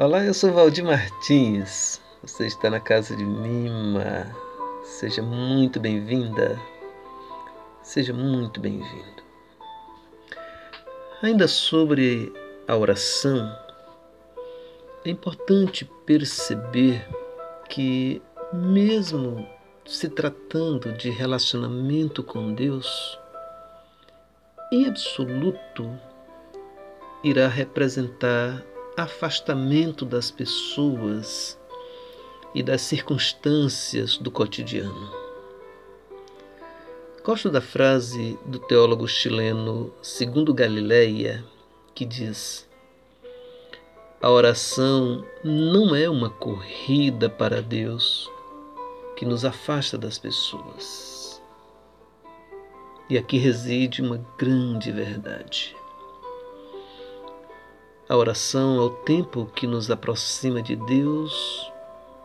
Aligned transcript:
Olá, 0.00 0.24
eu 0.24 0.32
sou 0.32 0.52
Valdir 0.52 0.84
Martins. 0.84 2.00
Você 2.22 2.46
está 2.46 2.70
na 2.70 2.78
casa 2.78 3.16
de 3.16 3.24
Mima. 3.24 4.32
Seja 4.84 5.20
muito 5.20 5.80
bem-vinda. 5.80 6.56
Seja 7.82 8.12
muito 8.12 8.60
bem-vindo. 8.60 9.22
Ainda 11.20 11.48
sobre 11.48 12.32
a 12.68 12.76
oração, 12.76 13.52
é 15.04 15.10
importante 15.10 15.84
perceber 16.06 17.04
que, 17.68 18.22
mesmo 18.52 19.44
se 19.84 20.08
tratando 20.08 20.92
de 20.92 21.10
relacionamento 21.10 22.22
com 22.22 22.54
Deus, 22.54 23.18
em 24.70 24.86
absoluto 24.86 25.90
irá 27.24 27.48
representar 27.48 28.64
afastamento 28.98 30.04
das 30.04 30.30
pessoas 30.30 31.58
e 32.54 32.62
das 32.62 32.80
circunstâncias 32.82 34.16
do 34.16 34.30
cotidiano. 34.30 35.12
Gosto 37.22 37.50
da 37.50 37.60
frase 37.60 38.38
do 38.46 38.58
teólogo 38.58 39.06
chileno 39.06 39.92
Segundo 40.02 40.54
Galileia, 40.54 41.44
que 41.94 42.04
diz: 42.04 42.68
A 44.20 44.30
oração 44.30 45.24
não 45.44 45.94
é 45.94 46.08
uma 46.08 46.30
corrida 46.30 47.28
para 47.28 47.60
Deus 47.60 48.30
que 49.16 49.26
nos 49.26 49.44
afasta 49.44 49.98
das 49.98 50.16
pessoas. 50.16 51.42
E 53.10 53.18
aqui 53.18 53.36
reside 53.38 54.02
uma 54.02 54.18
grande 54.38 54.90
verdade. 54.92 55.74
A 58.08 58.16
oração, 58.16 58.80
ao 58.80 58.88
tempo 58.88 59.44
que 59.54 59.66
nos 59.66 59.90
aproxima 59.90 60.62
de 60.62 60.74
Deus, 60.74 61.70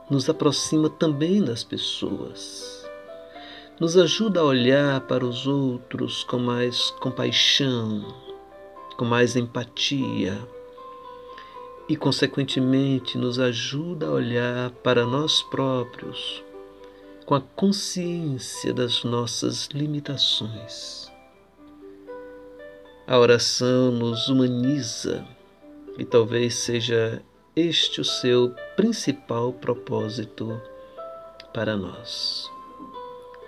nos 0.09 0.29
aproxima 0.29 0.89
também 0.89 1.43
das 1.43 1.61
pessoas. 1.61 2.87
Nos 3.77 3.97
ajuda 3.97 4.39
a 4.39 4.45
olhar 4.45 5.01
para 5.01 5.25
os 5.25 5.45
outros 5.45 6.23
com 6.23 6.39
mais 6.39 6.89
compaixão, 7.01 8.15
com 8.95 9.03
mais 9.03 9.35
empatia 9.35 10.39
e, 11.89 11.97
consequentemente, 11.97 13.17
nos 13.17 13.37
ajuda 13.37 14.07
a 14.07 14.11
olhar 14.11 14.69
para 14.83 15.05
nós 15.05 15.41
próprios 15.41 16.41
com 17.25 17.35
a 17.35 17.41
consciência 17.41 18.73
das 18.73 19.03
nossas 19.03 19.67
limitações. 19.73 21.11
A 23.05 23.19
oração 23.19 23.91
nos 23.91 24.29
humaniza 24.29 25.27
e 25.97 26.05
talvez 26.05 26.55
seja 26.55 27.21
este 27.55 28.01
o 28.01 28.05
seu 28.05 28.55
principal 28.75 29.53
propósito 29.53 30.59
para 31.53 31.77
nós. 31.77 32.49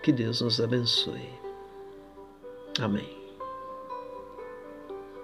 Que 0.04 0.12
Deus 0.12 0.42
nos 0.42 0.62
abençoe. 0.62 1.30
Amém. 2.80 3.25